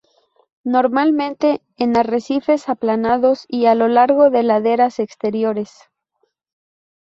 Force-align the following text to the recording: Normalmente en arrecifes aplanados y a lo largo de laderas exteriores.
Normalmente 0.63 1.61
en 1.77 1.95
arrecifes 1.95 2.69
aplanados 2.69 3.45
y 3.47 3.67
a 3.67 3.75
lo 3.75 3.87
largo 3.87 4.31
de 4.31 4.41
laderas 4.41 4.97
exteriores. 4.97 5.77